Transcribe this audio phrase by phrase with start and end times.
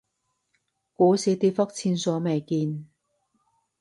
[0.95, 2.87] 股市跌幅前所未見